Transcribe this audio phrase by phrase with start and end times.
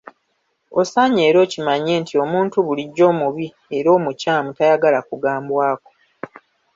[0.79, 3.45] Osaanye era okimanye nti omuntu bulijjo omubi
[3.77, 5.89] era omukyamu tayagala kugambwako.